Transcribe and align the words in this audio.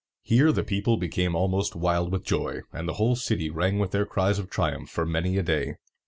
Here 0.23 0.51
the 0.51 0.63
people 0.63 0.97
became 0.97 1.35
almost 1.35 1.75
wild 1.75 2.11
with 2.11 2.23
joy, 2.25 2.61
and 2.73 2.87
the 2.87 2.93
whole 2.93 3.15
city 3.15 3.51
rang 3.51 3.77
with 3.77 3.91
their 3.91 4.07
cries 4.07 4.39
of 4.39 4.49
triumph 4.49 4.89
for 4.89 5.05
many 5.05 5.37
a 5.37 5.43
day. 5.43 5.75